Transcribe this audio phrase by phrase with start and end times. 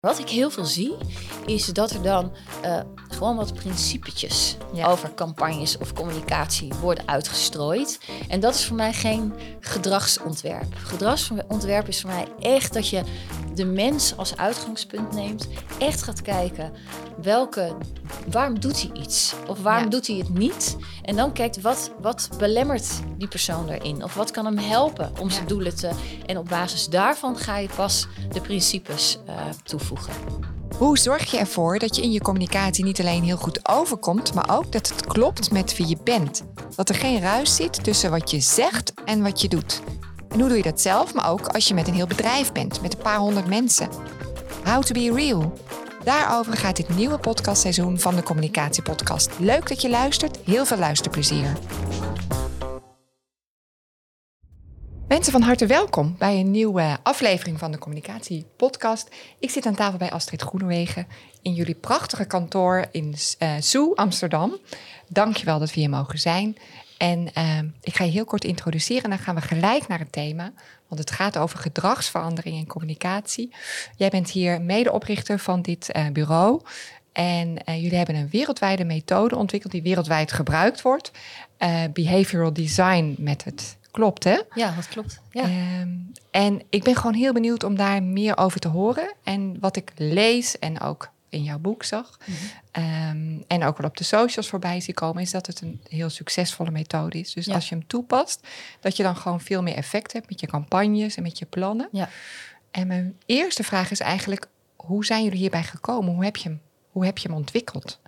[0.00, 0.96] Wat ik heel veel zie,
[1.46, 2.32] is dat er dan
[2.64, 4.86] uh, gewoon wat principetjes Ja.
[4.86, 8.00] over campagnes of communicatie worden uitgestrooid.
[8.28, 10.74] En dat is voor mij geen gedragsontwerp.
[10.76, 13.02] Gedragsontwerp is voor mij echt dat je
[13.54, 15.48] de mens als uitgangspunt neemt.
[15.78, 16.72] Echt gaat kijken
[17.22, 17.76] welke,
[18.30, 19.34] waarom doet hij iets?
[19.48, 19.90] Of waarom Ja.
[19.90, 20.76] doet hij het niet?
[21.02, 24.04] En dan kijkt wat, wat belemmert die persoon erin?
[24.04, 25.90] Of wat kan hem helpen om zijn doelen te...
[26.26, 30.12] En op basis daarvan ga je pas de principes eh, toevoegen.
[30.78, 34.50] Hoe zorg je ervoor dat je in je communicatie niet alleen heel goed overkomt, maar
[34.50, 36.42] ook dat het klopt met wie je bent?
[36.76, 39.80] Dat er geen ruis zit tussen wat je zegt en wat je doet.
[40.30, 42.82] En hoe doe je dat zelf, maar ook als je met een heel bedrijf bent,
[42.82, 43.88] met een paar honderd mensen?
[44.64, 45.52] How to be real.
[46.04, 49.38] Daarover gaat dit nieuwe podcastseizoen van de Communicatiepodcast.
[49.38, 51.56] Leuk dat je luistert, heel veel luisterplezier.
[55.08, 59.08] Mensen van harte welkom bij een nieuwe aflevering van de Communicatiepodcast.
[59.38, 61.06] Ik zit aan tafel bij Astrid Groenewegen
[61.42, 64.56] in jullie prachtige kantoor in eh Soe, Amsterdam.
[65.08, 66.56] Dankjewel dat we hier mogen zijn.
[67.00, 70.12] En eh, ik ga je heel kort introduceren en dan gaan we gelijk naar het
[70.12, 70.52] thema.
[70.88, 73.54] Want het gaat over gedragsverandering en communicatie.
[73.96, 76.60] Jij bent hier medeoprichter van dit eh, bureau.
[77.12, 81.10] En eh, jullie hebben een wereldwijde methode ontwikkeld die wereldwijd gebruikt wordt.
[81.56, 83.76] Eh, behavioral Design Method.
[83.90, 84.40] Klopt, hè?
[84.54, 85.22] Ja, dat klopt.
[85.30, 85.42] Ja.
[85.42, 85.88] Ehm,
[86.30, 89.14] en ik ben gewoon heel benieuwd om daar meer over te horen.
[89.22, 92.18] En wat ik lees en ook in jouw boek zag.
[92.70, 96.10] ehm, en ook wel op de socials voorbij zie komen, is dat het een heel
[96.10, 97.32] succesvolle methode is.
[97.32, 97.54] Dus Ja.
[97.54, 98.46] als je hem toepast,
[98.80, 101.88] dat je dan gewoon veel meer effect hebt met je campagnes en met je plannen.
[101.92, 102.08] Ja.
[102.70, 106.14] En mijn eerste vraag is eigenlijk: hoe zijn jullie hierbij gekomen?
[106.14, 108.00] Hoe heb je hem, hoe heb je hem ontwikkeld?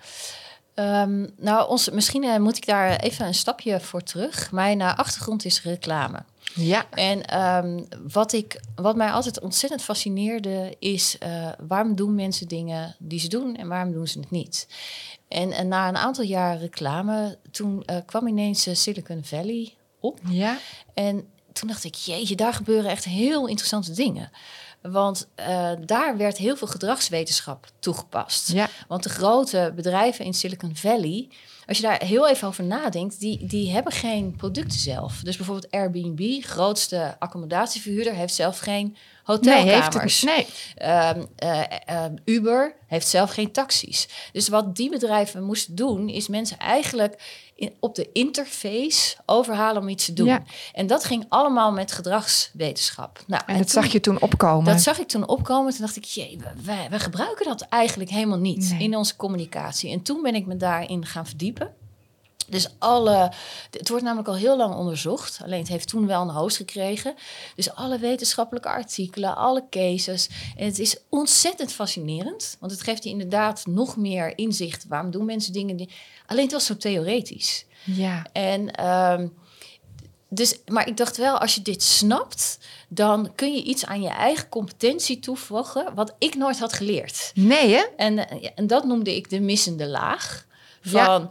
[0.75, 4.53] Ehm, nou, ons, misschien eh, moet ik daar even een stapje voor terug.
[4.53, 6.25] Mijn eh, achtergrond is reclame.
[6.55, 11.19] Ja, En ehm, wat, ik, wat mij altijd ontzettend fascineerde is...
[11.19, 14.69] eh, waarom doen mensen dingen die ze doen en waarom doen ze het niet?
[15.29, 20.19] En, en na een aantal jaar reclame, toen kwam ineens Silicon Valley op.
[20.29, 20.59] ja,
[20.95, 24.31] En toen dacht ik, jeetje, daar gebeuren echt heel interessante dingen.
[24.83, 28.53] Want eh, daar werd heel veel gedragswetenschap toegepast.
[28.53, 31.29] ja, Want de grote bedrijven in Silicon Valley,
[31.67, 35.21] als je daar heel even over nadenkt, die, die hebben geen producten zelf.
[35.21, 38.97] Dus bijvoorbeeld Airbnb, grootste accommodatieverhuurder, heeft zelf geen
[39.27, 40.21] nee, hotelkamers.
[40.21, 40.47] heeft het, nee.
[40.89, 44.09] Ehm, eh, eh, Uber heeft zelf geen taxis.
[44.33, 47.23] Dus wat die bedrijven moesten doen, is mensen eigenlijk
[47.55, 50.27] in, op de interface overhalen om iets te doen.
[50.27, 50.43] Ja.
[50.73, 53.23] En dat ging allemaal met gedragswetenschap.
[53.27, 54.73] Nou, En dat toen- zag je toen opkomen.
[54.73, 55.73] dat zag ik toen opkomen.
[55.73, 58.83] Toen dacht ik, jee, wij, wij gebruiken dat eigenlijk helemaal niet Nee.
[58.83, 59.91] in onze communicatie.
[59.91, 61.75] En toen ben ik me daarin gaan verdiepen.
[62.53, 63.33] Dus alle,
[63.71, 65.41] het wordt namelijk al heel lang onderzocht.
[65.45, 67.15] Alleen het heeft toen wel een host gekregen.
[67.57, 70.29] Dus alle wetenschappelijke artikelen, alle cases.
[70.57, 72.57] En het is ontzettend fascinerend.
[72.61, 74.87] Want het geeft je inderdaad nog meer inzicht.
[74.89, 75.91] Waarom doen mensen dingen die...
[76.27, 77.67] Alleen het was zo theoretisch.
[77.85, 79.27] Ja, En ehm,
[80.29, 82.59] dus, maar ik dacht wel, als je dit snapt,
[82.89, 87.33] dan kun je iets aan je eigen competentie toevoegen, wat ik nooit had geleerd.
[87.35, 87.83] nee hè?
[87.97, 90.47] En, eh, en dat noemde ik de missende laag.
[90.81, 91.31] Van,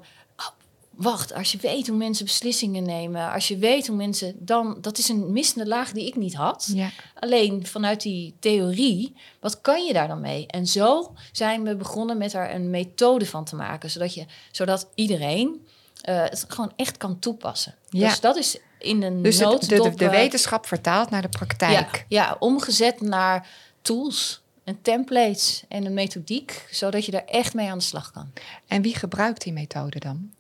[1.02, 4.98] wacht, als je weet hoe mensen beslissingen nemen, als je weet hoe mensen dan, dat
[4.98, 6.70] is een missende laag die ik niet had.
[6.74, 6.90] Ja.
[7.20, 10.48] Alleen vanuit die theorie, wat kan je daar dan mee?
[10.48, 14.88] En zo zijn we begonnen met daar een methode van te maken, zodat, je, zodat
[14.96, 15.68] iedereen
[16.02, 17.76] eh, het gewoon echt kan toepassen.
[17.90, 18.08] Ja.
[18.08, 21.30] Dus dat is in een Dus het- de, de, de eh, wetenschap vertaalt naar de
[21.30, 22.06] praktijk.
[22.08, 23.48] ja, ja, omgezet naar
[23.82, 28.32] tools en templates en een methodiek, zodat je er echt mee aan de slag kan.
[28.68, 30.32] En wie gebruikt die methode dan?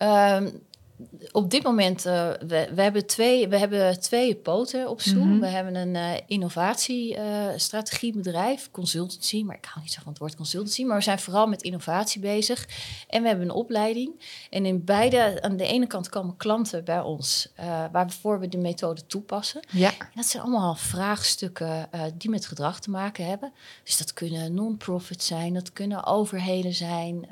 [0.00, 0.60] Um,
[1.32, 5.28] op dit moment, uh, we, we, hebben twee, we hebben twee poten op Zoom.
[5.28, 5.40] Mhm.
[5.40, 9.42] We hebben een uh, innovatiestrategiebedrijf, consultancy.
[9.42, 10.84] Maar ik hou niet zo van het woord consultancy.
[10.84, 12.68] Maar we zijn vooral met innovatie bezig.
[13.08, 14.22] En we hebben een opleiding.
[14.50, 17.52] En in beide, aan de ene kant komen klanten bij ons...
[17.92, 19.60] Waarvoor we de methode toepassen.
[19.70, 19.90] Ja.
[19.98, 23.52] En dat zijn allemaal vraagstukken die met gedrag te maken hebben.
[23.84, 27.28] Dus dat kunnen non-profit zijn, dat kunnen overheden zijn...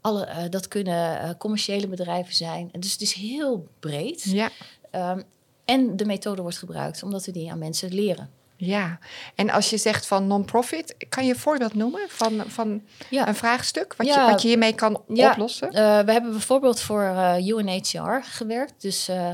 [0.00, 2.70] Alle, dat kunnen commerciële bedrijven zijn.
[2.80, 4.22] Dus het is heel breed.
[4.22, 4.50] Ja.
[4.92, 5.22] Um,
[5.64, 8.30] en de methode wordt gebruikt omdat we die aan mensen leren.
[8.58, 8.98] Ja,
[9.34, 13.28] en als je zegt van non-profit, kan je een voorbeeld noemen van, van ja.
[13.28, 14.24] een vraagstuk wat, ja.
[14.24, 15.30] je, wat je hiermee kan ja.
[15.30, 15.68] oplossen?
[15.68, 19.30] Uh, we hebben bijvoorbeeld voor uh, UNHCR gewerkt, dus uh,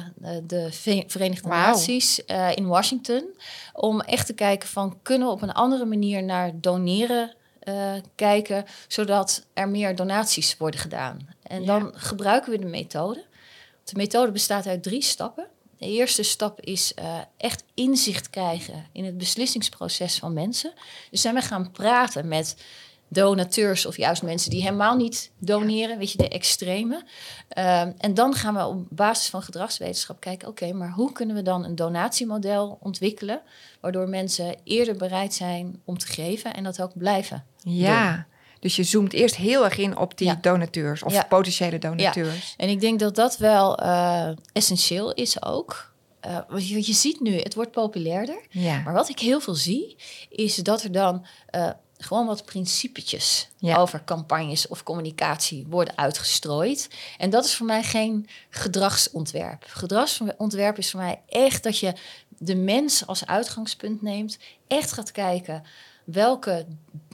[0.47, 0.69] de
[1.07, 1.59] Verenigde wow.
[1.59, 2.25] Naties
[2.55, 3.25] in Washington,
[3.73, 7.35] om echt te kijken van kunnen we op een andere manier naar doneren
[8.15, 11.29] kijken, zodat er meer donaties worden gedaan.
[11.43, 13.25] En dan gebruiken we de methode.
[13.85, 15.47] De methode bestaat uit drie stappen.
[15.79, 20.73] de eerste stap is eh, echt inzicht krijgen in het beslissingsproces van mensen.
[21.11, 22.57] Dus zijn we gaan praten met
[23.13, 27.05] donateurs of juist mensen die helemaal niet doneren, weet je, de extreme.
[27.49, 31.43] Ehm, en dan gaan we op basis van gedragswetenschap kijken, oké, maar hoe kunnen we
[31.43, 33.43] dan een donatiemodel ontwikkelen,
[33.81, 37.45] waardoor mensen eerder bereid zijn om te geven en dat ook blijven.
[37.57, 38.27] Ja.
[38.63, 40.39] Dus je zoomt eerst heel erg in op die Ja.
[40.41, 41.23] donateurs of Ja.
[41.23, 42.55] potentiële donateurs.
[42.57, 45.93] En ik denk dat dat wel eh, essentieel is ook.
[46.21, 48.41] Eh, want je, je ziet nu, het wordt populairder.
[48.85, 49.97] Maar wat ik heel veel zie,
[50.29, 53.77] is dat er dan eh, gewoon wat principetjes Ja.
[53.77, 56.89] over campagnes of communicatie worden uitgestrooid.
[57.19, 59.65] En dat is voor mij geen gedragsontwerp.
[59.69, 61.93] Gedragsontwerp is voor mij echt dat je
[62.39, 65.63] de mens als uitgangspunt neemt, echt gaat kijken
[66.05, 66.67] welke,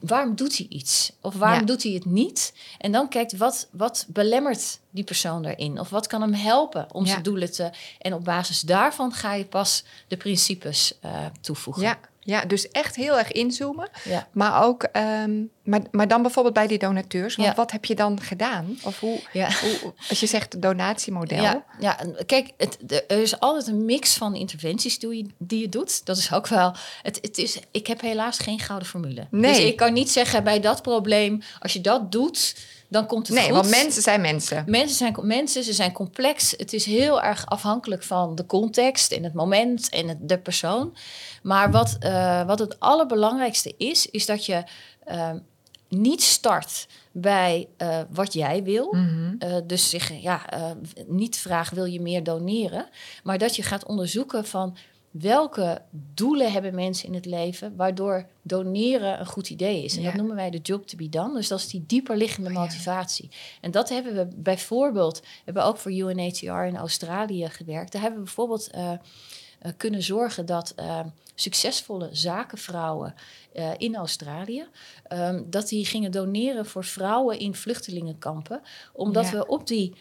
[0.03, 1.13] waarom doet hij iets?
[1.21, 1.67] Of waarom Ja.
[1.67, 2.53] doet hij het niet?
[2.79, 5.81] En dan kijkt wat, wat belemmert die persoon erin?
[5.81, 7.11] Of wat kan hem helpen om Ja.
[7.11, 7.71] zijn doelen te...
[7.99, 11.11] En op basis daarvan ga je pas de principes eh,
[11.41, 11.83] toevoegen.
[11.83, 11.99] Ja.
[12.21, 13.89] ja, dus echt heel erg inzoomen.
[14.05, 14.29] Ja.
[14.33, 17.37] Maar ook, ehm, maar, maar dan bijvoorbeeld bij die donateurs.
[17.37, 17.55] Want Ja.
[17.55, 18.79] wat heb je dan gedaan?
[18.83, 19.51] Of hoe, Ja.
[19.61, 21.43] hoe als je zegt donatiemodel.
[21.43, 22.79] Ja, ja, kijk, het,
[23.09, 26.07] er is altijd een mix van interventies die je, die je doet.
[26.07, 26.75] Dat is ook wel.
[27.03, 29.27] Het, het is, ik heb helaas geen gouden formule.
[29.31, 29.53] Nee.
[29.53, 32.57] Dus ik kan niet zeggen bij dat probleem, als je dat doet,
[32.89, 33.55] dan komt het Nee, goed.
[33.55, 34.65] want mensen zijn mensen.
[34.67, 36.55] Mensen zijn mensen, ze zijn complex.
[36.57, 40.97] Het is heel erg afhankelijk van de context en het moment en het, de persoon.
[41.43, 44.65] Maar wat, eh, wat het allerbelangrijkste is, is dat je
[45.05, 45.31] eh,
[45.89, 48.97] niet start bij eh, wat jij wil.
[49.39, 50.43] Eh, dus zeggen, ja,
[51.07, 52.89] niet vragen wil je meer doneren,
[53.23, 54.77] maar dat je gaat onderzoeken van
[55.21, 55.83] welke
[56.15, 59.97] doelen hebben mensen in het leven waardoor doneren een goed idee is.
[59.97, 60.09] En Ja.
[60.09, 61.35] dat noemen wij de job to be done.
[61.35, 63.29] Dus dat is die dieperliggende Oh motivatie.
[63.61, 67.93] En dat hebben we bijvoorbeeld, we hebben ook voor UNHCR in Australië gewerkt.
[67.93, 68.99] Daar hebben we bijvoorbeeld eh, eh,
[69.77, 71.01] kunnen zorgen dat eh,
[71.35, 73.15] succesvolle zakenvrouwen
[73.79, 74.67] in Australië,
[75.03, 78.61] ehm, dat die gingen doneren voor vrouwen in vluchtelingenkampen,
[78.93, 79.31] omdat Ja.
[79.31, 79.95] we op die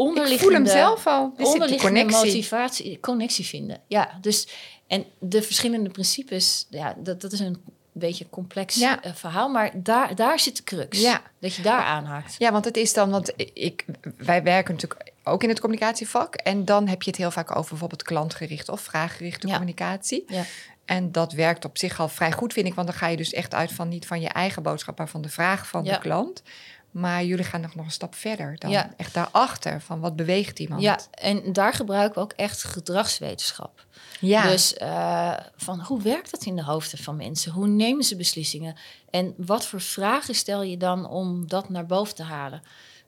[0.00, 1.32] Ik onderliggende, voel hem zelf al.
[1.38, 3.80] Onderliggende motivatie, connectie vinden.
[3.86, 4.48] Ja, dus
[4.86, 7.62] en de verschillende principes, ja, dat, dat is een
[7.92, 9.02] beetje een complex Ja.
[9.02, 11.00] eh, verhaal, maar daar, daar zit de crux.
[11.00, 11.22] Ja.
[11.40, 12.34] Dat je daar aanhaakt.
[12.38, 13.84] Ja, want het is dan, want ik,
[14.16, 16.34] wij werken natuurlijk ook in het communicatievak.
[16.34, 19.52] En dan heb je het heel vaak over bijvoorbeeld klantgerichte of vraaggerichte Ja.
[19.52, 20.24] communicatie.
[20.26, 20.42] Ja.
[20.84, 22.74] En dat werkt op zich al vrij goed, vind ik.
[22.74, 25.22] Want dan ga je dus echt uit van niet van je eigen boodschap, maar van
[25.22, 25.92] de vraag van Ja.
[25.94, 26.42] de klant.
[26.90, 28.90] Maar jullie gaan nog, nog een stap verder dan Ja.
[28.96, 30.82] echt daarachter van wat beweegt iemand.
[30.82, 33.86] Ja, en daar gebruiken we ook echt gedragswetenschap.
[34.20, 34.46] ja.
[34.50, 37.52] Dus eh, van hoe werkt dat in de hoofden van mensen?
[37.52, 38.76] Hoe nemen ze beslissingen?
[39.10, 42.62] En wat voor vragen stel je dan om dat naar boven te halen?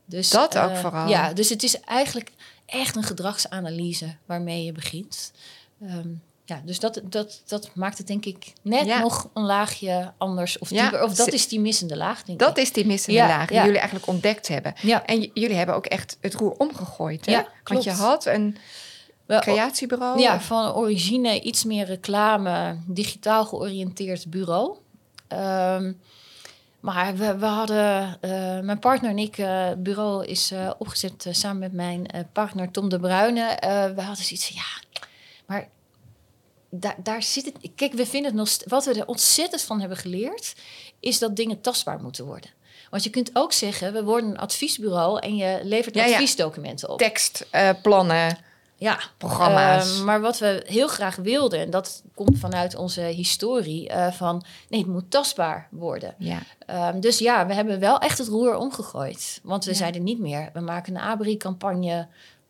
[0.05, 1.09] Dus, Dat ook eh, vooral.
[1.09, 2.31] Ja, dus het is eigenlijk
[2.67, 5.33] echt een gedragsanalyse waarmee je begint.
[5.83, 6.09] Ehm,
[6.45, 9.01] ja, dus dat, dat, dat maakt het denk ik net Ja.
[9.01, 10.59] nog een laagje anders.
[10.59, 12.63] Of, Ja, of dat is die missende laag, denk dat ik.
[12.63, 14.75] is die missende Ja, laag die jullie eigenlijk ontdekt hebben.
[14.81, 17.27] Ja, En jullie hebben ook echt het roer omgegooid.
[17.27, 17.41] Hè?
[17.65, 18.57] Want je had een
[19.27, 20.21] creatiebureau.
[20.21, 24.77] Ja, van origine iets meer reclame, digitaal georiënteerd bureau.
[25.29, 25.93] Ehm,
[26.81, 28.31] maar we, we hadden, eh,
[28.61, 32.99] mijn partner en ik, het bureau is eh, opgezet samen met mijn partner Tom de
[33.01, 33.57] Bruyne.
[33.95, 35.01] We hadden zoiets van, ja,
[35.47, 35.69] maar
[36.75, 37.55] daar, daar zit het.
[37.77, 38.57] Kijk, we vinden het nog.
[38.69, 40.55] Wat we er ontzettend van hebben geleerd,
[41.01, 42.51] is dat dingen tastbaar moeten worden.
[42.91, 46.13] Want je kunt ook zeggen, we worden een adviesbureau en je levert Ja, ja.
[46.13, 46.99] adviesdocumenten op.
[46.99, 48.39] Tekst, eh, plannen.
[48.77, 49.99] Ja, Programma's.
[49.99, 54.45] eh, maar wat we heel graag wilden, en dat komt vanuit onze historie, eh, van
[54.69, 56.15] nee, het moet tastbaar worden.
[56.19, 56.39] Ja.
[56.67, 59.41] Ehm, dus ja, we hebben wel echt het roer omgegooid.
[59.43, 59.77] Want we Ja.
[59.77, 62.07] zeiden niet meer, we maken een ABRI-campagne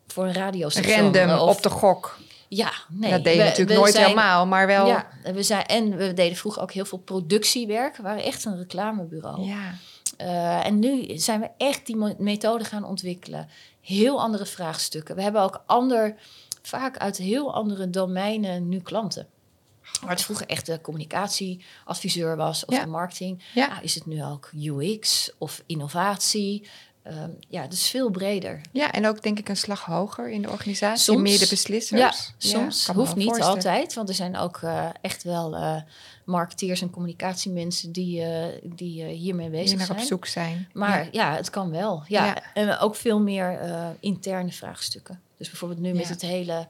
[0.07, 1.13] voor een radiostation.
[1.15, 2.17] Random, of, op de gok.
[2.55, 3.11] Ja, nee.
[3.11, 4.87] dat deed je we- natuurlijk we nooit zijn- helemaal, maar wel...
[4.87, 7.97] Ja, en we zijn, en we deden vroeger ook heel veel productiewerk.
[7.97, 9.41] We waren echt een reclamebureau.
[9.45, 9.73] Ja.
[10.17, 13.49] Eh, en nu zijn we echt die methode gaan ontwikkelen.
[13.81, 15.15] Heel andere vraagstukken.
[15.15, 16.15] We hebben ook ander,
[16.61, 19.27] vaak uit heel andere domeinen nu klanten.
[20.01, 22.81] Waar het vroeger echt de communicatieadviseur was of Ja.
[22.83, 23.43] de marketing.
[23.53, 23.67] Ja.
[23.67, 26.67] Ah, is het nu ook UX of innovatie?
[27.03, 28.61] Ehm, ja, dus veel breder.
[28.71, 31.03] ja, en ook denk ik een slag hoger in de organisatie.
[31.03, 31.21] Soms.
[31.21, 31.99] Meer de beslissers.
[32.01, 32.87] Ja, soms.
[32.87, 33.55] Hoeft niet voorstellen.
[33.55, 35.81] altijd, want er zijn ook eh, echt wel eh,
[36.25, 39.99] marketeers en communicatiemensen die, eh, die hiermee Die bezig naar zijn.
[39.99, 40.69] op zoek zijn.
[40.73, 41.09] Maar Ja.
[41.11, 42.03] ja, het kan wel.
[42.07, 42.25] Ja.
[42.25, 42.53] Ja.
[42.53, 43.59] En ook veel meer
[43.99, 45.21] interne vraagstukken.
[45.37, 46.67] Dus bijvoorbeeld nu met het hele,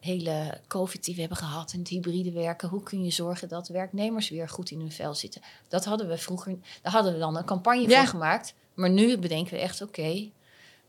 [0.00, 2.68] hele COVID die we hebben gehad en het hybride werken.
[2.68, 5.40] Hoe kun je zorgen dat werknemers weer goed in hun vel zitten?
[5.68, 8.54] Dat hadden we vroeger, daar hadden we dan een campagne voor gemaakt.
[8.74, 10.30] Maar nu bedenken we echt, oké,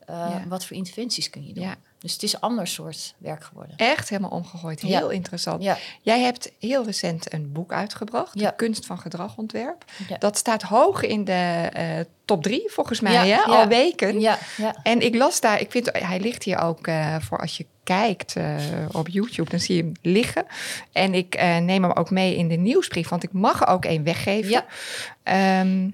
[0.06, 1.63] eh, wat voor interventies kun je doen?
[1.63, 1.75] Ja.
[2.00, 3.77] Dus het is een ander soort werk geworden.
[3.77, 4.82] Echt helemaal omgegooid.
[4.82, 4.88] Ja.
[4.88, 5.63] Heel interessant.
[5.63, 8.50] Ja, Jij hebt heel recent een boek uitgebracht, Ja.
[8.50, 9.86] De kunst van gedragontwerp.
[10.20, 13.42] Dat staat hoog in de eh, top drie, volgens mij, hè?
[13.42, 14.20] al weken.
[14.20, 14.75] ja, ja.
[14.84, 18.36] En ik las daar, ik vind, hij ligt hier ook eh, voor als je kijkt
[18.92, 20.46] op YouTube, dan zie je hem liggen.
[20.92, 24.04] En ik neem hem ook mee in de nieuwsbrief, want ik mag er ook één
[24.04, 24.50] weggeven.
[24.50, 24.65] Ja.
[25.24, 25.89] Ehm,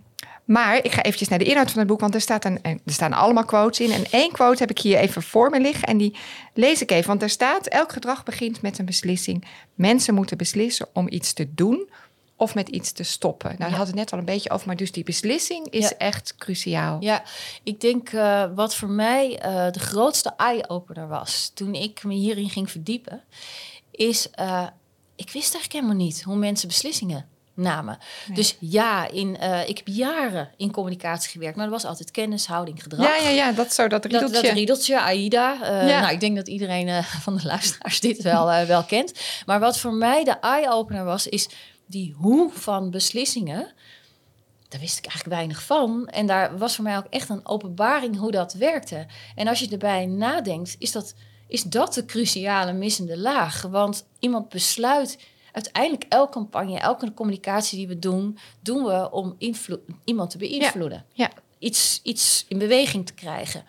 [0.46, 2.80] maar ik ga eventjes naar de inhoud van het boek, want er, staat een, er
[2.86, 3.92] staan allemaal quotes in.
[3.92, 6.16] En één quote heb ik hier even voor me liggen en die
[6.54, 7.08] lees ik even.
[7.08, 9.46] Want er staat, elk gedrag begint met een beslissing.
[9.76, 11.90] Mensen moeten beslissen om iets te doen
[12.36, 13.48] of met iets te stoppen.
[13.50, 13.76] Nou, daar Ja.
[13.76, 15.98] hadden we het net al een beetje over, maar dus die beslissing is Ja.
[15.98, 16.98] echt cruciaal.
[17.00, 17.24] Ja,
[17.64, 22.50] ik denk eh, wat voor mij eh, de grootste eye-opener was toen ik me hierin
[22.50, 23.24] ging verdiepen,
[23.92, 24.68] is uh,
[25.16, 27.26] ik wist eigenlijk helemaal niet hoe mensen beslissingen
[27.62, 27.98] namen.
[28.28, 28.36] Nee.
[28.36, 32.46] Dus ja, in, uh, ik heb jaren in communicatie gewerkt, maar dat was altijd kennis,
[32.46, 33.06] houding, gedrag.
[33.06, 34.34] Ja, ja, ja, dat zo, dat riedeltje.
[34.34, 35.54] Dat, dat riedeltje, AIDA.
[35.54, 36.00] Uh, Ja.
[36.00, 39.14] Nou, ik denk dat iedereen uh, van de luisteraars dit wel, wel kent.
[39.46, 41.50] Maar wat voor mij de eye-opener was, is
[41.86, 43.74] die hoe van beslissingen.
[44.68, 46.08] Daar wist ik eigenlijk weinig van.
[46.08, 49.06] En daar was voor mij ook echt een openbaring hoe dat werkte.
[49.36, 51.14] En als je erbij nadenkt, is dat,
[51.48, 53.62] is dat de cruciale missende laag.
[53.62, 55.18] Want iemand besluit
[55.52, 59.36] uiteindelijk elke campagne, elke communicatie die we doen, doen we om
[60.04, 61.06] iemand te beïnvloeden.
[61.14, 61.26] Ja.
[61.26, 61.42] Ja.
[61.60, 63.64] Iets, iets in beweging te krijgen.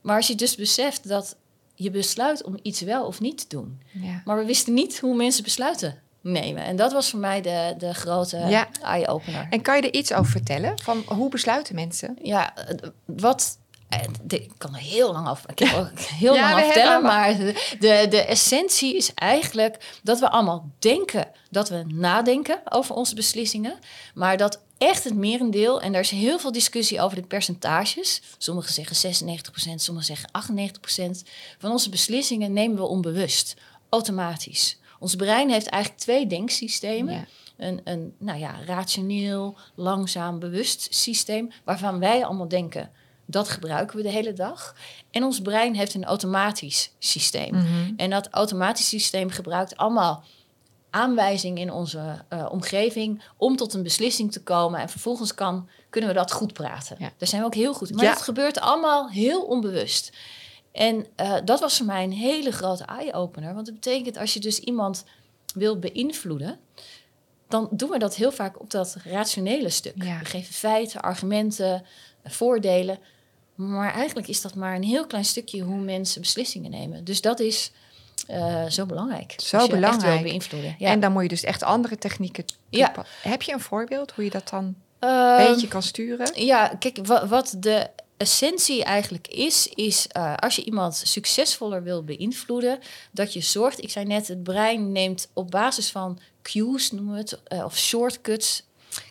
[0.00, 1.36] Maar als je dus beseft dat
[1.74, 3.80] je besluit om iets wel of niet te doen.
[3.92, 4.22] Ja.
[4.24, 6.64] Maar we wisten niet hoe mensen besluiten nemen.
[6.64, 8.68] En dat was voor mij de, de grote Ja.
[8.82, 9.46] eye-opener.
[9.50, 10.78] En kan je er iets over vertellen?
[10.78, 12.18] Van hoe besluiten mensen?
[12.22, 13.58] Ja, eh, wat...
[13.92, 15.90] eh, Ik kan er heel lang over, ik kan
[16.24, 21.28] heel Ja, lang vertellen, maar de, de, de essentie is eigenlijk dat we allemaal denken
[21.50, 23.78] dat we nadenken over onze beslissingen,
[24.14, 28.72] maar dat echt het merendeel, en daar is heel veel discussie over de percentages, sommigen
[28.72, 30.30] zeggen 96%, sommigen zeggen
[31.24, 33.54] 98%, van onze beslissingen nemen we onbewust,
[33.88, 34.78] automatisch.
[34.98, 37.14] Ons brein heeft eigenlijk twee denksystemen.
[37.14, 37.24] Ja.
[37.56, 42.90] Een, een nou ja, rationeel, langzaam, bewust systeem waarvan wij allemaal denken
[43.26, 44.74] dat gebruiken we de hele dag.
[45.10, 47.54] En ons brein heeft een automatisch systeem.
[47.54, 47.92] Mhm.
[47.96, 50.24] En dat automatisch systeem gebruikt allemaal
[50.90, 54.80] aanwijzingen in onze eh, omgeving om tot een beslissing te komen.
[54.80, 56.96] En vervolgens kan, kunnen we dat goed praten.
[56.98, 57.10] Ja.
[57.18, 57.96] Daar zijn we ook heel goed in.
[57.96, 58.12] Maar Ja.
[58.12, 60.12] dat gebeurt allemaal heel onbewust.
[60.72, 63.54] En eh, dat was voor mij een hele grote eye-opener.
[63.54, 65.04] Want dat betekent als je dus iemand
[65.54, 66.58] wil beïnvloeden,
[67.48, 70.02] dan doen we dat heel vaak op dat rationele stuk.
[70.02, 70.18] Ja.
[70.18, 71.84] We geven feiten, argumenten,
[72.24, 72.98] voordelen.
[73.54, 77.04] Maar eigenlijk is dat maar een heel klein stukje hoe mensen beslissingen nemen.
[77.04, 77.70] Dus dat is
[78.26, 79.34] eh, zo belangrijk.
[79.36, 80.20] Zo Echt belangrijk.
[80.20, 80.74] wil beïnvloeden.
[80.78, 80.88] Ja.
[80.90, 82.92] En dan moet je dus echt andere technieken Ja.
[83.22, 86.44] Heb je een voorbeeld hoe je dat dan Ehm, een beetje kan sturen?
[86.44, 92.04] Ja, kijk, wa- wat de essentie eigenlijk is, is eh, als je iemand succesvoller wil
[92.04, 92.78] beïnvloeden,
[93.10, 97.18] dat je zorgt, ik zei net, het brein neemt op basis van cues, noemen we
[97.20, 98.62] het, eh, of shortcuts.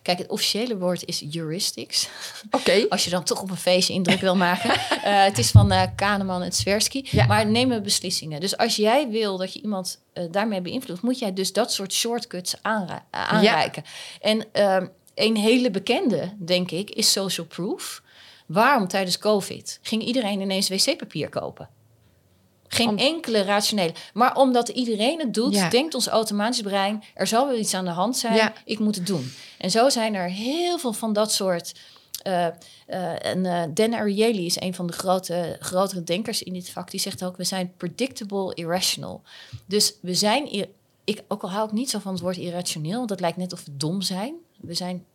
[0.02, 2.10] Kijk, het officiële woord is heuristics.
[2.52, 2.86] Oké.
[2.90, 4.70] Als je dan toch op een feestje indruk wil maken.
[5.02, 7.02] Eh, het is van eh, Kahneman en Tversky.
[7.04, 7.26] Ja.
[7.26, 8.40] Maar nemen beslissingen.
[8.40, 11.94] Dus als jij wil dat je iemand eh, daarmee beïnvloedt, moet jij dus dat soort
[11.94, 13.84] shortcuts aanra- aanreiken.
[14.22, 18.02] En ehm, een hele bekende, denk ik, is social proof.
[18.46, 21.70] Waarom tijdens COVID ging iedereen ineens wc-papier kopen?
[22.74, 23.94] Geen Om- enkele rationele.
[24.13, 25.70] Maar omdat iedereen het doet, Ja.
[25.70, 27.04] denkt ons automatisch brein...
[27.13, 28.54] er zal wel iets aan de hand zijn, Ja.
[28.66, 29.32] ik moet het doen.
[29.58, 31.75] En zo zijn er heel veel van dat soort...
[32.24, 32.46] eh,
[33.25, 36.92] en eh, Dan Ariely is een van de grote, grotere denkers in dit vak.
[36.92, 39.22] Die zegt ook, we zijn predictable irrational.
[39.66, 40.68] Dus we zijn...
[41.04, 42.98] Ik, ook al hou ik niet zo van het woord irrationeel...
[42.98, 44.34] want dat lijkt net of we dom zijn.
[44.60, 45.06] We zijn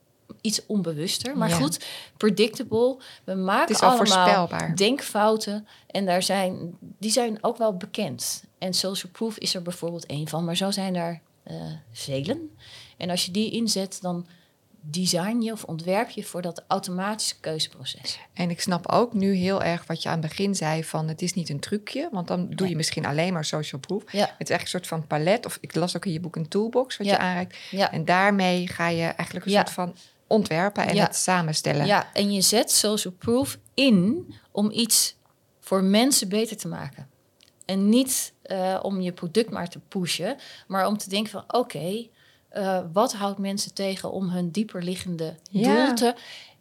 [0.41, 1.37] iets onbewuster.
[1.37, 1.55] Maar Ja.
[1.57, 1.85] goed,
[2.17, 2.97] predictable.
[3.25, 4.77] We maken Het is allemaal voorspelbaar.
[4.77, 5.67] denkfouten.
[5.87, 8.45] En daar zijn, die zijn ook wel bekend.
[8.59, 10.45] En social proof is er bijvoorbeeld één van.
[10.45, 11.55] Maar zo zijn er eh,
[11.93, 12.51] velen.
[12.97, 14.27] En als je die inzet, dan
[14.89, 18.19] design je of ontwerp je voor dat automatische keuzeproces.
[18.33, 21.23] En ik snap ook nu heel erg wat je aan het begin zei van het
[21.23, 24.13] is niet een trucje, want dan doe je misschien alleen maar social proof.
[24.13, 26.37] Ja, Het is echt een soort van palet, of ik las ook in je boek
[26.37, 27.13] een toolbox wat Ja.
[27.13, 27.57] je aanreikt.
[27.71, 27.93] ja.
[27.93, 29.95] En daarmee ga je eigenlijk een soort van
[30.27, 31.05] ontwerpen en Ja.
[31.05, 31.87] het samenstellen.
[31.87, 35.17] ja, en je zet social proof in om iets
[35.61, 37.09] voor mensen beter te maken.
[37.65, 42.07] En niet eh, om je product maar te pushen, maar om te denken van oké,
[42.49, 45.87] eh, wat houdt mensen tegen om hun dieper liggende Ja.
[45.87, 46.15] doel te...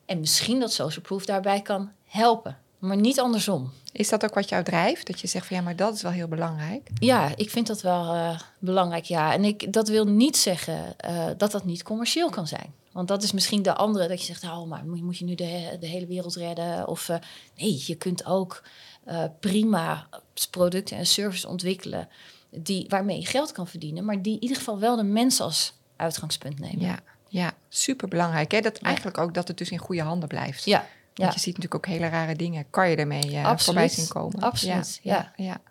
[0.06, 3.72] En misschien dat social proof daarbij kan helpen, maar niet andersom.
[3.92, 5.08] Is dat ook wat jou drijft?
[5.08, 6.90] Dat je zegt van ja, maar dat is wel heel belangrijk.
[7.00, 9.34] Ja, ik vind dat wel eh, belangrijk, ja.
[9.34, 10.96] En ik, dat wil niet zeggen
[11.38, 12.74] dat dat niet commercieel kan zijn.
[12.96, 15.78] Want dat is misschien de andere, dat je zegt, oh, maar moet, je nu de,
[15.80, 16.88] de hele wereld redden?
[16.88, 17.16] Of uh,
[17.58, 18.64] nee, je kunt ook
[19.08, 20.08] uh, prima
[20.50, 22.10] producten en services ontwikkelen
[22.50, 25.74] die, waarmee je geld kan verdienen, maar die in ieder geval wel de mens als
[25.96, 26.86] uitgangspunt nemen.
[26.86, 28.52] Ja, ja super belangrijk.
[28.52, 28.62] Hè?
[28.62, 30.66] Dat eigenlijk ook dat het dus in goede handen blijft.
[30.66, 30.88] Ja.
[31.14, 32.66] Want je ziet natuurlijk ook hele rare dingen.
[32.70, 34.40] Kan je ermee uh, voorbij zien komen?
[34.40, 35.34] Absoluut, ja.
[35.38, 35.62] ja,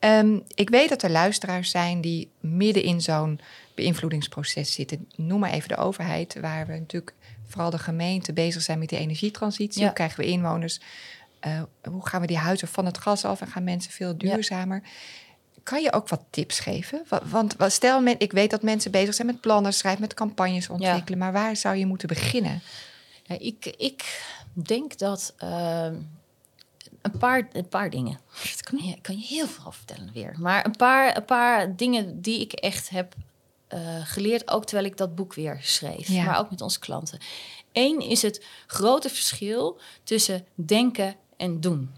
[0.00, 0.18] ja.
[0.20, 3.40] Um, ik weet dat er luisteraars zijn die midden in zo'n
[3.76, 5.08] beïnvloedingsproces zitten.
[5.16, 7.14] Noem maar even de overheid, waar we natuurlijk
[7.46, 9.82] vooral de gemeente bezig zijn met die energietransitie.
[9.82, 10.80] Hoe krijgen we inwoners?
[11.46, 14.82] Uh, hoe gaan we die huizen van het gas af en gaan mensen veel duurzamer?
[15.62, 17.04] Kan je ook wat tips geven?
[17.28, 21.18] Want stel, ik weet dat mensen bezig zijn met plannen schrijven, met campagnes ontwikkelen.
[21.18, 22.62] Maar waar zou je moeten beginnen?
[23.22, 25.88] Ja, ik, ik denk dat uh,
[27.02, 28.20] een, paar, een paar dingen.
[28.42, 30.34] Dat kan je, kan je heel veel vertellen weer.
[30.38, 33.14] Maar een paar, een paar dingen die ik echt heb
[33.74, 36.08] uh, geleerd, ook terwijl ik dat boek weer schreef.
[36.08, 36.24] Ja.
[36.24, 37.18] Maar ook met onze klanten.
[37.72, 41.94] Eén is het grote verschil tussen denken en doen.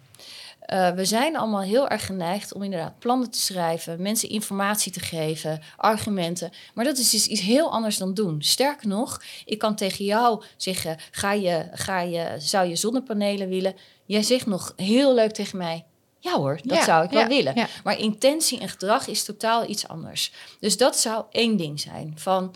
[0.72, 5.00] Uh, we zijn allemaal heel erg geneigd om inderdaad plannen te schrijven, mensen informatie te
[5.00, 6.50] geven, argumenten.
[6.74, 8.42] Maar dat is dus iets heel anders dan doen.
[8.42, 13.74] Sterker nog, ik kan tegen jou zeggen: ga je, ga je, zou je zonnepanelen willen?
[14.04, 15.84] Jij zegt nog heel leuk tegen mij:
[16.28, 17.52] ja hoor, dat zou ik wel willen.
[17.54, 17.66] Ja.
[17.84, 20.32] Maar intentie en gedrag is totaal iets anders.
[20.60, 22.12] Dus dat zou één ding zijn.
[22.16, 22.54] Van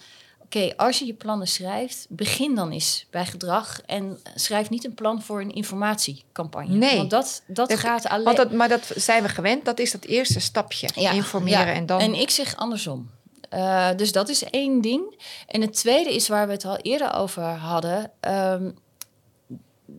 [0.54, 4.94] Oké, als je je plannen schrijft, begin dan eens bij gedrag en schrijf niet een
[4.94, 6.76] plan voor een informatiecampagne.
[6.76, 8.24] Nee, want dat, dat, gaat alleen.
[8.24, 10.88] Want dat, maar dat zijn we gewend, dat is dat eerste stapje.
[10.94, 12.00] Ja, informeren en dan.
[12.00, 13.10] En ik zeg andersom.
[13.54, 15.24] Uh, dus dat is één ding.
[15.46, 18.10] En het tweede is waar we het al eerder over hadden.
[18.20, 18.74] Um,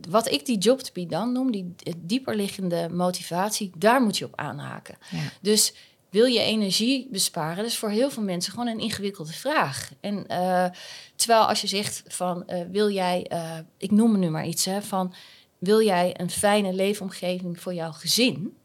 [0.10, 4.36] wat ik die job to be dan noem, die dieperliggende motivatie, daar moet je op
[4.36, 4.98] aanhaken.
[5.10, 5.20] Ja.
[5.42, 5.74] Dus
[6.10, 7.58] wil je energie besparen?
[7.58, 9.92] Dat is voor heel veel mensen gewoon een ingewikkelde vraag.
[10.00, 10.66] En uh,
[11.16, 14.82] terwijl als je zegt van uh, wil jij, uh, ik noem nu maar iets, hè,
[14.82, 15.14] van
[15.58, 18.58] wil jij een fijne leefomgeving voor jouw gezin?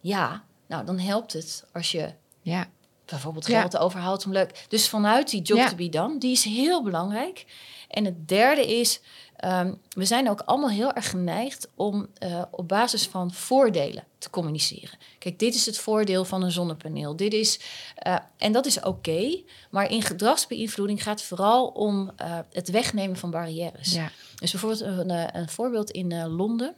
[0.00, 2.70] Ja, nou dan helpt het als je ja.
[3.12, 3.78] Bijvoorbeeld geld ja.
[3.78, 4.64] overhoudt om leuk.
[4.68, 5.68] Dus vanuit die job ja.
[5.68, 7.44] to be dan, die is heel belangrijk.
[7.88, 9.00] En het derde is,
[9.44, 14.30] um, we zijn ook allemaal heel erg geneigd om uh, op basis van voordelen te
[14.30, 14.98] communiceren.
[15.18, 17.16] Kijk, dit is het voordeel van een zonnepaneel.
[17.16, 17.60] Dit is,
[18.06, 22.70] uh, en dat is oké, okay, maar in gedragsbeïnvloeding gaat het vooral om uh, het
[22.70, 23.92] wegnemen van barrières.
[23.92, 24.10] Ja.
[24.34, 26.74] Dus bijvoorbeeld een, een voorbeeld in Londen.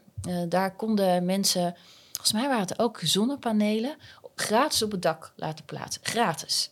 [0.48, 1.76] daar konden mensen,
[2.12, 3.96] volgens mij waren het ook zonnepanelen,
[4.34, 6.02] gratis op het dak laten plaatsen.
[6.04, 6.70] Gratis.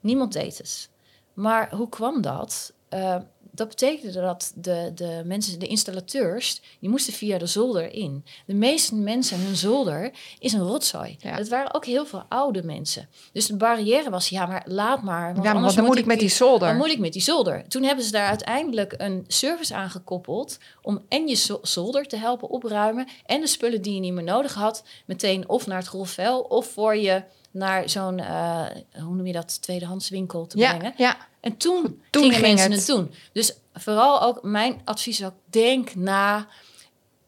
[0.00, 0.88] Niemand deed het.
[1.34, 2.72] Maar hoe kwam dat?
[2.90, 3.16] Uh,
[3.50, 8.24] dat betekende dat de, de mensen, de installateurs, die moesten via de zolder in.
[8.46, 11.16] De meeste mensen, hun zolder is een rotzooi.
[11.18, 11.34] Ja.
[11.34, 13.08] Het waren ook heel veel oude mensen.
[13.32, 15.32] Dus de barrière was, ja, maar laat maar.
[15.32, 16.68] Want ja, maar dan moet ik met die zolder.
[16.68, 17.68] Dan moet ik met die zolder.
[17.68, 23.08] Toen hebben ze daar uiteindelijk een service aangekoppeld om en je zolder te helpen opruimen
[23.26, 26.66] en de spullen die je niet meer nodig had, meteen of naar het grofvel of
[26.66, 30.94] voor je naar zo'n, uh, hoe noem je dat, tweedehandswinkel te ja, brengen.
[30.96, 31.16] Ja.
[31.40, 32.86] En toen, toen gingen ging mensen het.
[32.86, 33.14] het doen.
[33.32, 36.48] Dus vooral ook mijn advies is ook, denk na.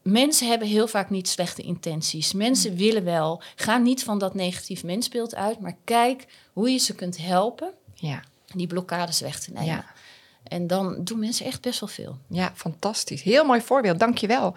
[0.02, 2.32] Mensen hebben heel vaak niet slechte intenties.
[2.32, 2.76] Mensen mm.
[2.76, 3.42] willen wel.
[3.56, 8.22] Ga niet van dat negatief mensbeeld uit, maar kijk hoe je ze kunt helpen ja.
[8.54, 9.66] die blokkades weg te nemen.
[9.66, 9.84] Ja.
[10.52, 12.18] En dan doen mensen echt best wel veel.
[12.26, 13.22] Ja, fantastisch.
[13.22, 14.54] Heel mooi voorbeeld, dankjewel.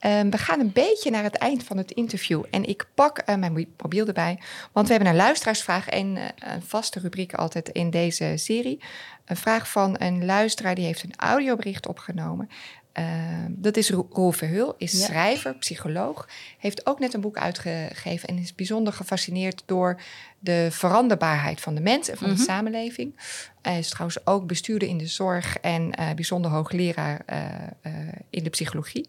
[0.00, 2.44] Um, we gaan een beetje naar het eind van het interview.
[2.50, 4.38] En ik pak uh, mijn mobiel erbij,
[4.72, 5.88] want we hebben een luisteraarsvraag.
[5.88, 8.80] En uh, een vaste rubriek altijd in deze serie.
[9.24, 12.50] Een vraag van een luisteraar die heeft een audiobericht opgenomen.
[12.98, 13.04] Uh,
[13.48, 14.98] dat is Roel Verhul, is ja.
[14.98, 16.28] schrijver, psycholoog.
[16.58, 20.00] Heeft ook net een boek uitgegeven en is bijzonder gefascineerd door
[20.38, 22.44] de veranderbaarheid van de mens en van mm -hmm.
[22.44, 23.20] de samenleving.
[23.62, 27.92] Hij is trouwens ook bestuurder in de zorg en uh, bijzonder hoogleraar uh,
[28.30, 29.08] in de psychologie.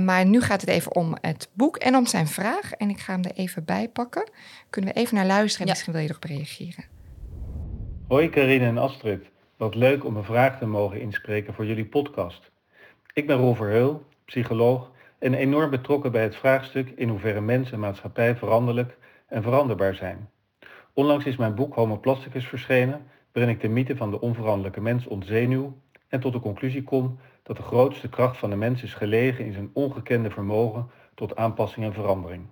[0.00, 2.72] maar nu gaat het even om het boek en om zijn vraag.
[2.72, 4.30] En ik ga hem er even bij pakken.
[4.70, 5.72] Kunnen we even naar luisteren en ja.
[5.72, 6.84] misschien wil je erop reageren.
[8.08, 9.22] Hoi Karine en Astrid.
[9.56, 12.49] Wat leuk om een vraag te mogen inspreken voor jullie podcast.
[13.12, 17.80] Ik ben Roel Verheul, psycholoog en enorm betrokken bij het vraagstuk in hoeverre mens en
[17.80, 20.30] maatschappij veranderlijk en veranderbaar zijn.
[20.92, 25.06] Onlangs is mijn boek Homo Plasticus verschenen, waarin ik de mythe van de onveranderlijke mens
[25.06, 25.76] ontzenuw
[26.08, 29.52] en tot de conclusie kom dat de grootste kracht van de mens is gelegen in
[29.52, 32.46] zijn ongekende vermogen tot aanpassing en verandering.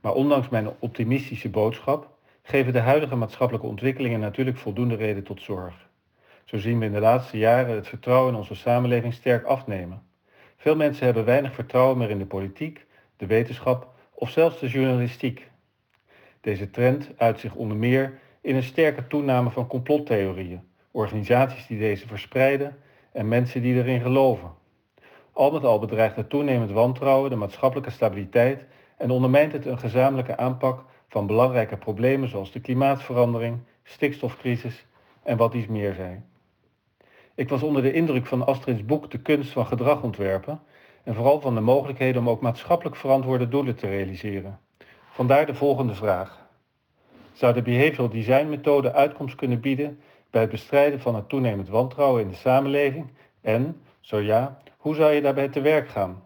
[0.00, 2.10] Maar ondanks mijn optimistische boodschap
[2.42, 5.90] geven de huidige maatschappelijke ontwikkelingen natuurlijk voldoende reden tot zorg.
[6.44, 10.02] Zo zien we in de laatste jaren het vertrouwen in onze samenleving sterk afnemen.
[10.56, 15.50] Veel mensen hebben weinig vertrouwen meer in de politiek, de wetenschap of zelfs de journalistiek.
[16.40, 22.06] Deze trend uit zich onder meer in een sterke toename van complottheorieën, organisaties die deze
[22.06, 22.76] verspreiden
[23.12, 24.50] en mensen die erin geloven.
[25.32, 28.64] Al met al bedreigt het toenemend wantrouwen de maatschappelijke stabiliteit
[28.96, 34.86] en ondermijnt het een gezamenlijke aanpak van belangrijke problemen zoals de klimaatverandering, stikstofcrisis
[35.22, 36.30] en wat iets meer zijn.
[37.34, 40.60] Ik was onder de indruk van Astrid's boek De kunst van gedrag ontwerpen
[41.04, 44.58] en vooral van de mogelijkheden om ook maatschappelijk verantwoorde doelen te realiseren.
[45.10, 46.40] Vandaar de volgende vraag.
[47.32, 52.22] Zou de behavioral design methode uitkomst kunnen bieden bij het bestrijden van het toenemend wantrouwen
[52.22, 53.10] in de samenleving?
[53.40, 56.22] En, zo ja, hoe zou je daarbij te werk gaan?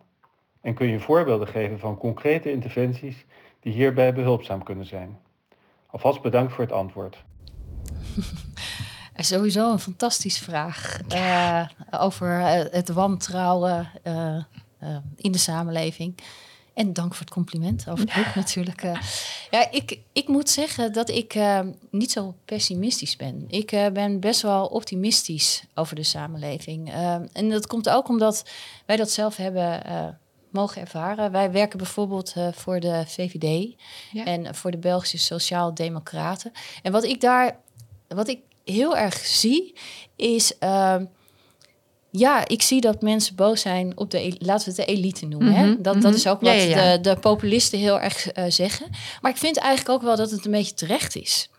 [0.61, 3.27] En kun je voorbeelden geven van concrete interventies
[3.61, 5.19] die hierbij behulpzaam kunnen zijn?
[5.87, 7.25] Alvast bedankt voor het antwoord.
[9.25, 14.37] Sowieso een fantastische vraag uh, over uh, het wantrouwen uh,
[15.17, 16.19] in de samenleving.
[16.75, 18.83] En dank voor het compliment over het boek natuurlijk.
[19.51, 21.39] ja, ik, ik moet zeggen dat ik
[21.91, 23.45] niet zo pessimistisch ben.
[23.49, 26.93] Ik ben best wel optimistisch over de samenleving.
[27.33, 28.45] en dat komt ook omdat
[28.87, 29.83] wij dat zelf hebben
[30.51, 31.33] mogen ervaren.
[31.33, 33.75] Wij werken bijvoorbeeld voor de VVD
[34.13, 34.25] ja.
[34.25, 36.53] en voor de Belgische Sociaal Democraten.
[36.83, 37.57] En wat ik daar,
[38.09, 38.39] wat ik
[38.73, 39.75] heel erg zie,
[40.17, 40.53] is.
[40.61, 40.97] Uh,
[42.11, 45.55] ja, ik zie dat mensen boos zijn op de, laten we het de elite noemen.
[45.55, 45.67] hè?
[45.67, 46.15] Mhm, dat, dat mhm.
[46.15, 48.87] is ook wat ja, ja, De, de populisten heel erg uh, zeggen.
[49.21, 51.51] Maar ik vind eigenlijk ook wel dat het een beetje terecht is.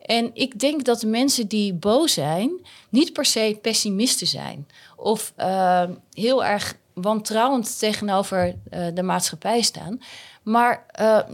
[0.00, 4.66] En ik denk dat de mensen die boos zijn, niet per se pessimisten zijn.
[4.96, 10.00] Of uh, heel erg wantrouwend tegenover uh, de maatschappij staan.
[10.42, 10.86] Maar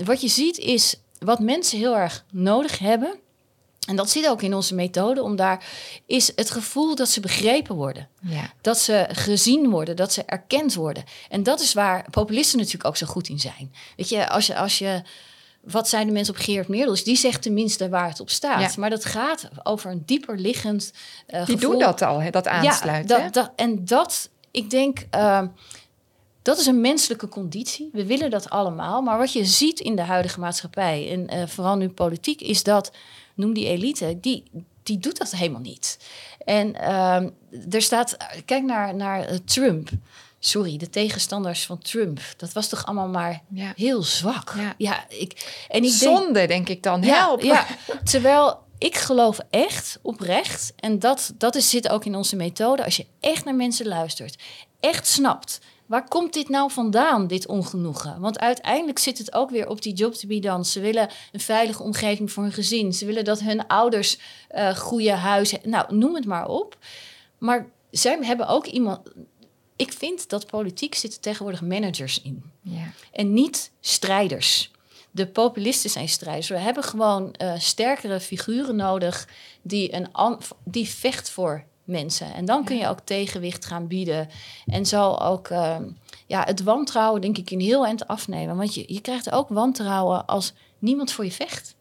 [0.05, 3.21] wat je ziet is wat mensen heel erg nodig hebben
[3.89, 5.65] en dat zit ook in onze methode, om daar
[6.07, 8.09] is het gevoel dat ze begrepen worden.
[8.21, 8.53] Ja.
[8.61, 11.05] Dat ze gezien worden, dat ze erkend worden.
[11.29, 13.73] En dat is waar populisten natuurlijk ook zo goed in zijn.
[13.97, 15.03] Weet je, als je, als je
[15.63, 17.05] wat zijn de mensen op Geert Meerdels?
[17.05, 18.77] Die zegt tenminste waar het op staat.
[18.77, 20.93] Maar dat gaat over een dieper liggend
[21.29, 23.09] uh, Die doen dat al, hè, dat aansluit.
[23.09, 25.43] Ja, dat, dat, en dat, ik denk, uh,
[26.43, 27.91] dat is een menselijke conditie.
[27.93, 29.03] We willen dat allemaal.
[29.03, 32.93] Maar wat je ziet in de huidige maatschappij, en uh, vooral nu politiek, is dat
[33.35, 34.45] noem die elite, die,
[34.83, 35.99] die doet dat helemaal niet.
[36.45, 37.23] En uh,
[37.71, 39.91] er staat, kijk naar, naar uh, Trump.
[40.39, 42.21] Sorry, de tegenstanders van Trump.
[42.37, 43.73] Dat was toch allemaal maar ja.
[43.77, 44.55] heel zwak.
[44.57, 47.03] Ja, ja ik, en ik Zonde, denk, denk ik dan.
[47.03, 47.43] Help.
[47.43, 47.67] Ja,
[48.05, 52.97] terwijl ik geloof echt oprecht, en dat, dat is, zit ook in onze methode, als
[52.97, 54.43] je echt naar mensen luistert,
[54.81, 55.61] echt snapt
[55.93, 58.21] waar komt dit nou vandaan, dit ongenoegen?
[58.21, 60.65] Want uiteindelijk zit het ook weer op die job to be done.
[60.65, 62.93] Ze willen een veilige omgeving voor hun gezin.
[62.93, 64.19] Ze willen dat hun ouders
[64.55, 65.59] uh, goede huizen...
[65.65, 66.79] Nou, noem het maar op.
[67.39, 69.01] Maar zij hebben ook iemand...
[69.77, 72.43] Ik vind dat politiek zitten tegenwoordig managers in.
[72.63, 72.93] Ja.
[73.13, 74.71] En niet strijders.
[75.11, 76.49] De populisten zijn strijders.
[76.49, 79.29] We hebben gewoon uh, sterkere figuren nodig
[79.63, 82.35] die, een die vecht voor mensen.
[82.35, 84.29] En dan kun je ook tegenwicht gaan bieden.
[84.67, 85.77] En zal ook uh,
[86.27, 88.57] ja, het wantrouwen, denk ik, in heel eind afnemen.
[88.57, 91.75] Want je, je krijgt ook wantrouwen als niemand voor je vecht.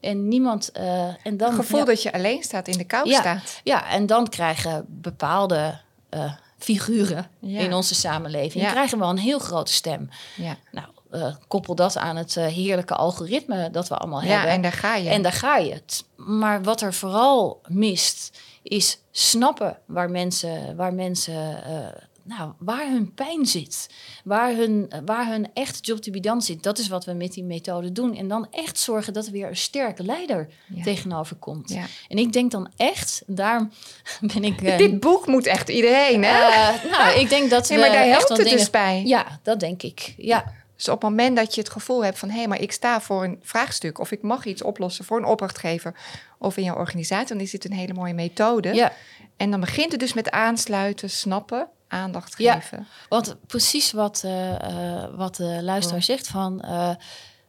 [0.00, 0.70] En niemand.
[0.76, 3.60] Uh, en dan, het gevoel dat je alleen staat, in de kou ja, staat.
[3.64, 5.80] Ja, en dan krijgen bepaalde
[6.14, 8.68] uh, figuren in onze samenleving.
[8.68, 10.08] krijgen wel een heel grote stem.
[10.36, 10.56] Ja.
[10.70, 14.50] Nou, uh, koppel dat aan het uh, heerlijke algoritme dat we allemaal ja, hebben.
[14.50, 15.08] En daar ga je.
[15.08, 15.82] En daar ga je.
[16.16, 21.86] Maar wat er vooral mist, is snappen waar mensen, waar mensen uh,
[22.22, 23.88] nou, waar hun pijn zit.
[24.24, 26.62] Waar hun, waar hun echt job to be done zit.
[26.62, 28.16] Dat is wat we met die methode doen.
[28.16, 30.48] En dan echt zorgen dat er weer een sterke leider
[30.82, 31.70] tegenover komt.
[31.70, 31.84] Ja.
[32.08, 33.72] En ik denk dan echt, daarom
[34.34, 34.60] ben ik...
[34.62, 36.48] Uh, Dit boek moet echt iedereen, hè?
[36.48, 37.74] Uh, nou, ik denk dat we...
[37.74, 39.02] maar daar helpt het dingen, dus bij.
[39.04, 40.14] Ja, dat denk ik.
[40.16, 40.58] Ja.
[40.80, 43.00] Dus op het moment dat je het gevoel hebt van hé, hey, maar ik sta
[43.00, 45.94] voor een vraagstuk of ik mag iets oplossen voor een opdrachtgever
[46.38, 48.74] of in jouw organisatie, dan is dit een hele mooie methode.
[48.74, 48.92] Ja.
[49.36, 52.78] En dan begint het dus met aansluiten, snappen, aandacht geven.
[52.78, 56.94] Ja, want precies wat, uh, wat de luisteraar zegt van uh,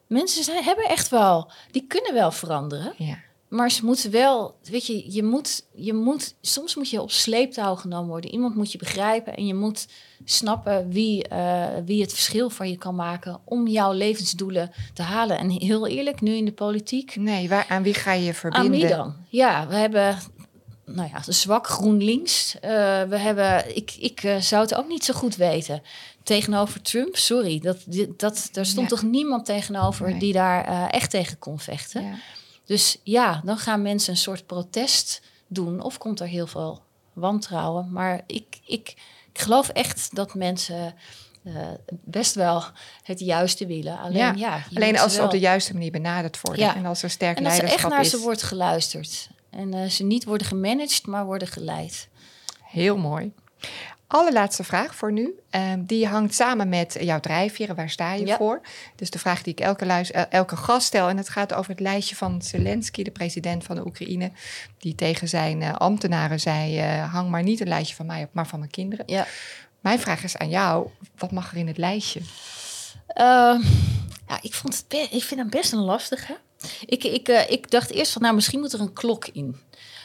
[0.08, 2.94] mensen zijn, hebben echt wel, die kunnen wel veranderen.
[2.98, 3.18] Ja.
[3.52, 7.76] Maar ze moeten wel, weet je, je moet, je moet, soms moet je op sleeptouw
[7.76, 8.32] genomen worden.
[8.32, 9.88] Iemand moet je begrijpen en je moet
[10.26, 15.38] snappen wie, uh, wie het verschil voor je kan maken om jouw levensdoelen te halen.
[15.38, 17.16] En heel eerlijk, nu in de politiek.
[17.16, 18.72] Nee, waar, aan wie ga je verbinden?
[18.72, 19.16] Aan wie dan?
[19.30, 20.18] Ja, we hebben
[20.86, 22.56] nou ja, zwak GroenLinks.
[22.56, 22.62] Uh,
[23.04, 25.82] we hebben, ik, ik uh, zou het ook niet zo goed weten.
[26.24, 27.78] Tegenover Trump, sorry, dat,
[28.18, 32.04] dat, daar stond toch niemand tegenover die daar uh, echt tegen kon vechten.
[32.04, 32.14] Ja.
[32.72, 36.82] Dus ja, dan gaan mensen een soort protest doen of komt er heel veel
[37.14, 37.92] wantrouwen.
[37.92, 38.94] Maar ik, ik,
[39.34, 40.94] ik geloof echt dat mensen
[41.44, 42.64] uh, best wel
[43.04, 44.00] het juiste willen.
[44.00, 46.66] Alleen, ja, ja alleen als ze op de juiste manier benaderd worden.
[46.66, 46.76] Ja.
[46.76, 47.84] En als er sterk en leiderschap is.
[47.84, 49.30] echt naar ze wordt geluisterd.
[49.50, 52.08] En eh, ze niet worden gemanaged, maar worden geleid.
[52.64, 53.34] Heel mooi.
[54.14, 55.40] Allerlaatste vraag voor nu.
[55.50, 57.76] Ehm, die hangt samen met jouw drijfveren.
[57.76, 58.38] Waar sta je Ja.
[58.38, 58.62] voor?
[58.96, 61.10] Dus de vraag die ik elke, luis- el- elke gast stel.
[61.10, 64.32] En het gaat over het lijstje van Zelensky, de president van de Oekraïne.
[64.78, 68.30] Die tegen zijn eh, ambtenaren zei: eh, hang maar niet een lijstje van mij op,
[68.34, 69.06] maar van mijn kinderen.
[69.08, 69.28] Ja.
[69.80, 72.20] Mijn vraag is aan jou: wat mag er in het lijstje?
[73.08, 73.26] Eh,
[74.28, 76.38] ja, ik, vond het ik vind het best een lastige.
[76.86, 79.56] Ik, ik, eh, ik dacht eerst van, nou, misschien moet er een klok in.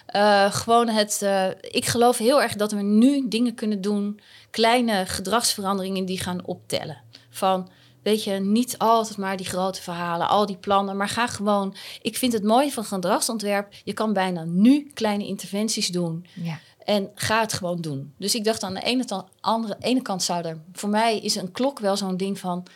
[0.06, 1.22] Eh, gewoon het.
[1.22, 6.44] eh, ik geloof heel erg dat we nu dingen kunnen doen, kleine gedragsveranderingen die gaan
[6.44, 7.02] optellen.
[7.30, 7.68] Van,
[8.02, 11.74] weet je, niet altijd maar die grote verhalen, al die plannen, maar ga gewoon.
[12.02, 16.26] Ik vind het mooie van gedragsontwerp, je kan bijna nu kleine interventies doen.
[16.34, 16.58] Ja.
[16.84, 18.14] En ga het gewoon doen.
[18.18, 20.60] Dus ik dacht aan de ene, andere, ene kant zou er...
[20.72, 22.66] Voor mij is een klok wel zo'n ding van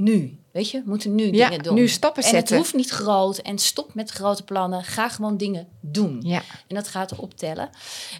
[0.00, 0.34] nu.
[0.52, 1.74] Weet je, we moeten nu Ja, dingen doen.
[1.74, 2.56] nu stappen en zetten.
[2.56, 3.38] het hoeft niet groot.
[3.38, 4.84] En stop met grote plannen.
[4.84, 6.20] Ga gewoon dingen doen.
[6.24, 6.42] Ja.
[6.68, 7.70] En dat gaat optellen.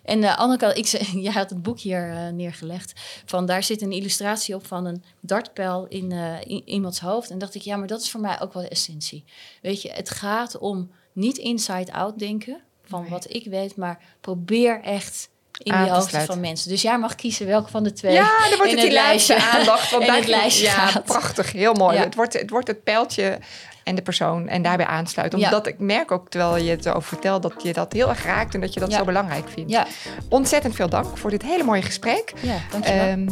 [0.04, 3.00] En de andere kant, ik zei, jij had het boek hier eh, neergelegd.
[3.24, 7.30] Van daar zit een illustratie op van een dartpijl in, eh, in iemands hoofd.
[7.30, 9.24] En dacht ik, ja, maar dat is voor mij ook wel de essentie.
[9.62, 13.10] Weet je, het gaat om niet inside-out denken van Nee.
[13.10, 15.28] wat ik weet, maar probeer echt
[15.62, 16.24] in die sluiten.
[16.26, 16.70] van mensen.
[16.70, 18.12] Dus jij mag kiezen welke van de twee.
[18.12, 19.90] Ja, dan wordt het die lijstje- aandacht.
[19.90, 21.04] Want daar lijstje ja, gaat.
[21.04, 21.96] prachtig, heel mooi.
[21.96, 22.02] Ja.
[22.02, 23.38] Het, wordt, het wordt het pijltje
[23.84, 25.38] en de persoon en daarbij aansluiten.
[25.38, 25.44] Ja.
[25.46, 28.54] Omdat ik merk ook, terwijl je het over vertelt, dat je dat heel erg raakt
[28.54, 28.98] en dat je dat Ja.
[28.98, 29.70] zo belangrijk vindt.
[29.70, 29.86] Ja,
[30.28, 32.32] Ontzettend veel dank voor dit hele mooie gesprek.
[32.40, 33.02] ja dankjewel.
[33.06, 33.28] Ehm,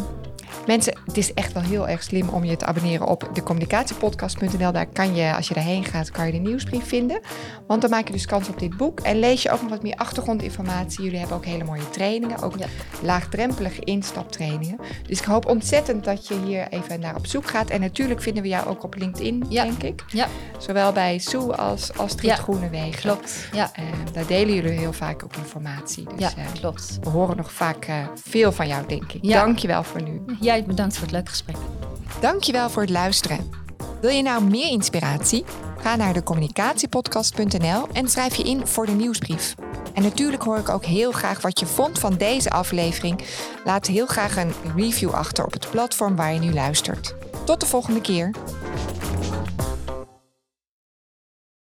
[0.66, 4.72] mensen, het is echt wel heel erg slim om je te abonneren op de communicatiepodcast.nl.
[4.72, 7.20] Daar kan je, als je daarheen gaat, kan je de nieuwsbrief vinden.
[7.66, 9.00] Want dan maak je dus kans op dit boek.
[9.00, 11.04] En lees je ook nog wat meer achtergrondinformatie.
[11.04, 12.42] Jullie hebben ook hele mooie trainingen.
[12.42, 12.66] Ook Ja.
[13.02, 14.78] laagdrempelige instaptrainingen.
[15.06, 17.70] Dus ik hoop ontzettend dat je hier even naar op zoek gaat.
[17.70, 19.62] En natuurlijk vinden we jou ook op LinkedIn, Ja.
[19.62, 20.04] denk ik.
[20.08, 20.26] ja,
[20.58, 22.36] Zowel bij Sue als Astrid Ja.
[22.36, 23.00] Groenewegen.
[23.00, 23.48] klopt.
[23.52, 26.04] Ja, Eh, daar delen jullie heel vaak ook informatie.
[26.16, 26.98] Dus ja eh, klopt.
[27.02, 29.28] we horen nog vaak eh, veel van jou, denk ik.
[29.30, 30.22] Dank je wel voor nu.
[30.40, 31.56] Jij bedankt voor het leuke gesprek.
[32.20, 33.50] Dankjewel voor het luisteren.
[34.00, 35.44] Wil je nou meer inspiratie?
[35.78, 39.54] Ga naar de communicatiepodcast.nl en schrijf je in voor de nieuwsbrief.
[39.94, 43.20] En natuurlijk hoor ik ook heel graag wat je vond van deze aflevering.
[43.64, 47.14] Laat heel graag een review achter op het platform waar je nu luistert.
[47.44, 48.30] Tot de volgende keer.